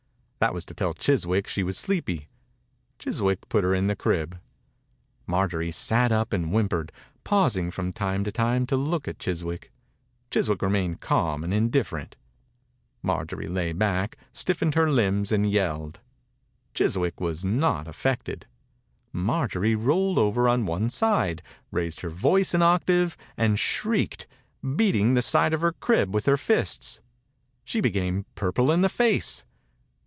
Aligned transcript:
That 0.43 0.55
was 0.55 0.65
to 0.65 0.73
tell 0.73 0.95
Chiswick 0.95 1.45
she 1.47 1.61
was 1.61 1.77
sleepy. 1.77 2.27
Chiswick 2.97 3.47
put 3.47 3.63
her 3.63 3.75
in 3.75 3.85
the 3.85 3.95
crib. 3.95 4.39
Marjorie 5.27 5.71
sat 5.71 6.11
up 6.11 6.33
and 6.33 6.51
whim 6.51 6.67
pered, 6.67 6.89
pausing 7.23 7.69
from 7.69 7.93
time 7.93 8.23
to 8.23 8.31
time 8.31 8.65
to 8.65 8.75
look 8.75 9.07
at 9.07 9.19
Chiswick. 9.19 9.71
Chiswick 10.31 10.63
remained 10.63 10.99
calm 10.99 11.43
and 11.43 11.53
indifferent. 11.53 12.15
Marjorie 13.03 13.47
lay 13.47 13.71
back, 13.71 14.17
stiffened 14.33 14.73
her 14.73 14.89
limbs 14.89 15.31
and 15.31 15.47
yelled. 15.51 15.99
Chiswick 16.73 17.21
was 17.21 17.41
87 17.41 17.51
THE 17.59 17.67
INCUBATOR 17.67 17.83
BABY 17.83 17.85
not 17.85 18.17
aiFected. 18.29 18.43
Marjorie 19.13 19.75
rolled 19.75 20.17
over 20.17 20.49
on 20.49 20.65
one 20.65 20.89
side, 20.89 21.43
raised 21.69 21.99
her 22.01 22.09
voice 22.09 22.55
an 22.55 22.63
octave, 22.63 23.15
and 23.37 23.59
shrieked, 23.59 24.25
beating 24.75 25.13
the 25.13 25.21
side 25.21 25.53
of 25.53 25.61
her 25.61 25.73
crib 25.73 26.11
with 26.15 26.25
her 26.25 26.37
£sts. 26.37 26.99
She 27.63 27.79
became 27.79 28.25
purple 28.33 28.71
in 28.71 28.81
the 28.81 28.89
face. 28.89 29.45